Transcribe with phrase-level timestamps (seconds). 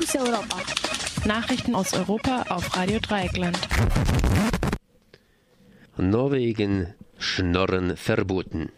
[0.00, 0.56] Fokus Europa.
[1.26, 3.58] Nachrichten aus Europa auf Radio Dreieckland.
[5.98, 8.70] Norwegen Schnorren verboten.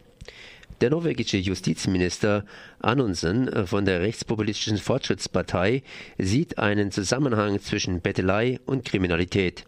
[0.81, 2.45] Der norwegische Justizminister
[2.81, 5.85] Anundsen von der rechtspopulistischen Fortschrittspartei
[6.19, 9.65] sieht einen Zusammenhang zwischen Bettelei und Kriminalität.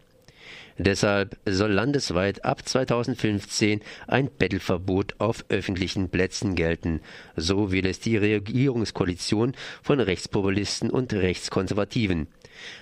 [0.79, 7.01] Deshalb soll landesweit ab 2015 ein Bettelverbot auf öffentlichen Plätzen gelten.
[7.37, 12.27] So will es die Regierungskoalition von Rechtspopulisten und Rechtskonservativen.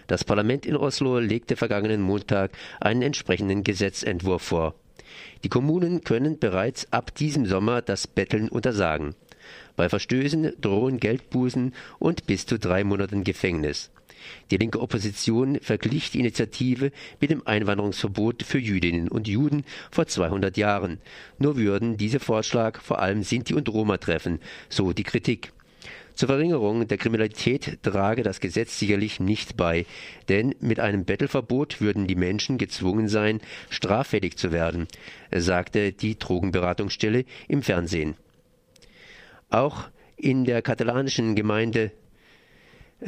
[0.07, 4.75] Das Parlament in Oslo legte vergangenen Montag einen entsprechenden Gesetzentwurf vor.
[5.45, 9.15] Die Kommunen können bereits ab diesem Sommer das Betteln untersagen.
[9.77, 13.91] Bei Verstößen drohen Geldbußen und bis zu drei Monaten Gefängnis.
[14.51, 20.57] Die linke Opposition verglich die Initiative mit dem Einwanderungsverbot für Jüdinnen und Juden vor 200
[20.57, 20.99] Jahren.
[21.39, 25.53] Nur würden diese Vorschlag vor allem Sinti und Roma treffen, so die Kritik.
[26.15, 29.87] Zur Verringerung der Kriminalität trage das Gesetz sicherlich nicht bei,
[30.29, 34.89] denn mit einem Bettelverbot würden die Menschen gezwungen sein, straffällig zu werden,
[35.35, 38.15] sagte die Drogenberatungsstelle im Fernsehen.
[39.49, 41.93] Auch in der katalanischen Gemeinde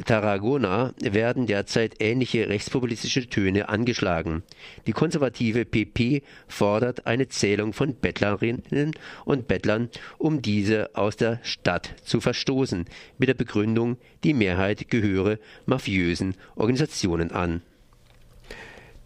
[0.05, 4.43] Tarragona werden derzeit ähnliche rechtspopulistische Töne angeschlagen.
[4.87, 8.93] Die konservative PP fordert eine Zählung von Bettlerinnen
[9.25, 12.87] und Bettlern, um diese aus der Stadt zu verstoßen,
[13.19, 17.63] mit der Begründung, die Mehrheit gehöre mafiösen Organisationen an.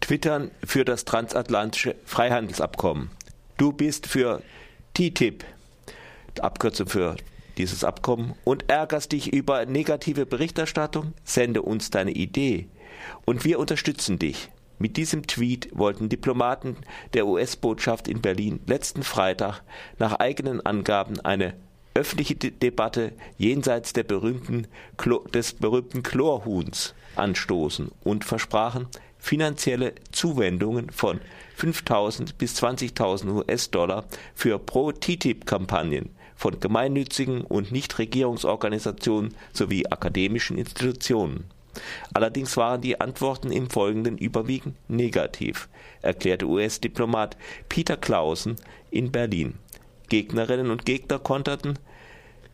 [0.01, 3.11] Twittern für das transatlantische Freihandelsabkommen.
[3.57, 4.41] Du bist für
[4.93, 5.43] TTIP,
[6.41, 7.15] Abkürzung für
[7.59, 12.67] dieses Abkommen und ärgerst dich über negative Berichterstattung, sende uns deine Idee.
[13.25, 14.49] Und wir unterstützen dich.
[14.79, 16.77] Mit diesem Tweet wollten Diplomaten
[17.13, 19.61] der US-Botschaft in Berlin letzten Freitag
[19.97, 21.53] nach eigenen Angaben eine
[21.93, 24.67] öffentliche Debatte jenseits berühmten,
[25.33, 28.87] des berühmten Chlorhuhns anstoßen und versprachen
[29.17, 31.19] finanzielle Zuwendungen von
[31.59, 41.43] 5.000 bis 20.000 US-Dollar für Pro-TTIP-Kampagnen von gemeinnützigen und Nichtregierungsorganisationen sowie akademischen Institutionen.
[42.13, 45.67] Allerdings waren die Antworten im Folgenden überwiegend negativ,
[46.01, 47.35] erklärte US-Diplomat
[47.67, 48.55] Peter Clausen
[48.89, 49.55] in Berlin.
[50.07, 51.77] Gegnerinnen und Gegner konterten,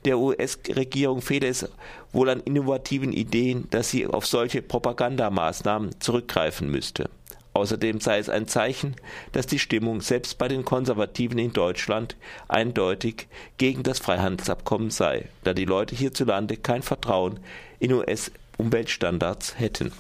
[0.03, 1.69] der US-Regierung fehle es
[2.12, 7.09] wohl an innovativen Ideen, dass sie auf solche Propagandamaßnahmen zurückgreifen müsste.
[7.56, 8.98] Außerdem sei es ein Zeichen,
[9.32, 12.18] dass die Stimmung selbst bei den Konservativen in Deutschland
[12.50, 13.28] eindeutig
[13.58, 17.40] gegen das Freihandelsabkommen sei, da die Leute hierzulande kein Vertrauen
[17.80, 19.94] in US-Umweltstandards hätten.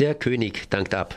[0.00, 1.14] Der König dankt ab.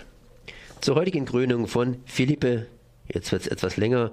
[0.80, 2.68] Zur heutigen Krönung von Felipe,
[3.12, 4.12] jetzt wird es etwas länger,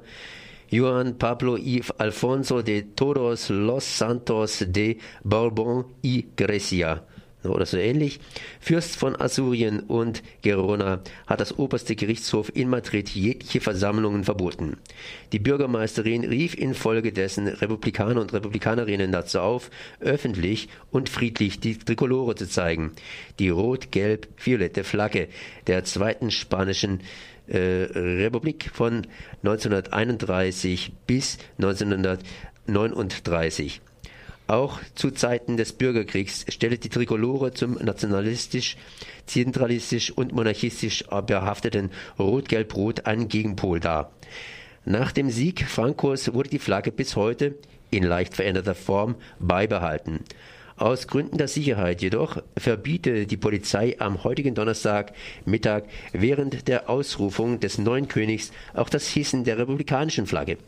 [0.70, 7.04] Juan Pablo y Alfonso de Todos los Santos de Bourbon y Grecia
[7.44, 8.20] oder so ähnlich.
[8.60, 14.76] Fürst von Assurien und Gerona hat das oberste Gerichtshof in Madrid jegliche Versammlungen verboten.
[15.32, 19.70] Die Bürgermeisterin rief infolgedessen Republikaner und Republikanerinnen dazu auf,
[20.00, 22.92] öffentlich und friedlich die Trikolore zu zeigen,
[23.38, 25.28] die rot-gelb-violette Flagge
[25.66, 27.00] der zweiten spanischen
[27.46, 29.06] äh, Republik von
[29.42, 33.80] 1931 bis 1939.
[34.50, 38.76] Auch zu Zeiten des Bürgerkriegs stellte die Trikolore zum nationalistisch,
[39.26, 44.10] zentralistisch und monarchistisch behafteten Rot-Gelb-Rot einen Gegenpol dar.
[44.84, 47.54] Nach dem Sieg Francos wurde die Flagge bis heute
[47.92, 50.24] in leicht veränderter Form beibehalten.
[50.76, 55.12] Aus Gründen der Sicherheit jedoch verbiete die Polizei am heutigen Donnerstag
[55.44, 60.58] Mittag während der Ausrufung des neuen Königs auch das Hissen der republikanischen Flagge.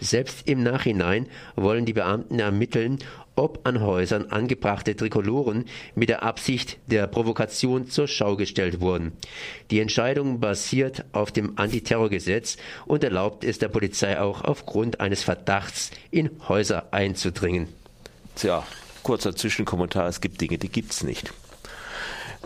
[0.00, 2.98] Selbst im Nachhinein wollen die Beamten ermitteln,
[3.38, 9.12] ob an Häusern angebrachte Trikoloren mit der Absicht der Provokation zur Schau gestellt wurden.
[9.70, 12.56] Die Entscheidung basiert auf dem Antiterrorgesetz
[12.86, 17.68] und erlaubt es der Polizei auch aufgrund eines Verdachts in Häuser einzudringen.
[18.34, 18.64] Tja,
[19.04, 21.32] kurzer Zwischenkommentar, es gibt Dinge, die gibt's nicht.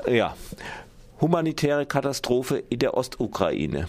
[0.06, 0.36] Ja,
[1.20, 3.88] humanitäre Katastrophe in der Ostukraine.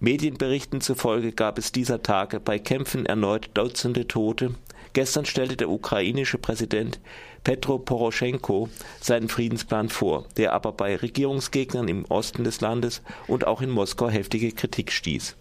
[0.00, 4.54] Medienberichten zufolge gab es dieser Tage bei Kämpfen erneut Dutzende Tote.
[4.92, 7.00] Gestern stellte der ukrainische Präsident
[7.42, 8.68] Petro Poroschenko
[9.00, 14.08] seinen Friedensplan vor, der aber bei Regierungsgegnern im Osten des Landes und auch in Moskau
[14.08, 15.36] heftige Kritik stieß.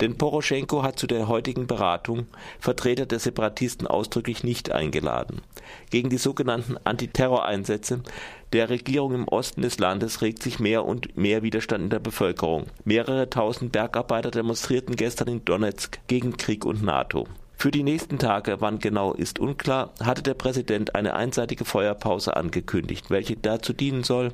[0.00, 2.26] Denn Poroschenko hat zu der heutigen Beratung
[2.60, 5.42] Vertreter der Separatisten ausdrücklich nicht eingeladen.
[5.90, 8.02] Gegen die sogenannten Antiterroreinsätze
[8.52, 12.66] der Regierung im Osten des Landes regt sich mehr und mehr Widerstand in der Bevölkerung.
[12.84, 17.26] Mehrere tausend Bergarbeiter demonstrierten gestern in Donetsk gegen Krieg und NATO.
[17.56, 23.08] Für die nächsten Tage, wann genau ist unklar, hatte der Präsident eine einseitige Feuerpause angekündigt,
[23.08, 24.32] welche dazu dienen soll,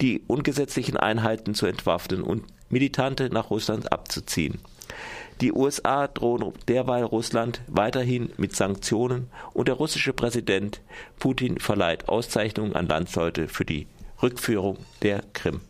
[0.00, 4.60] die ungesetzlichen Einheiten zu entwaffnen und Militante nach Russland abzuziehen.
[5.40, 10.80] Die USA drohen derweil Russland weiterhin mit Sanktionen und der russische Präsident
[11.18, 13.86] Putin verleiht Auszeichnungen an Landsleute für die
[14.22, 15.58] Rückführung der Krim.